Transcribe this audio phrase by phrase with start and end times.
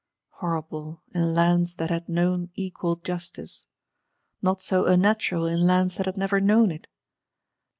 [0.39, 3.67] Horrible, in Lands that had known equal justice!
[4.41, 6.87] Not so unnatural in Lands that had never known it.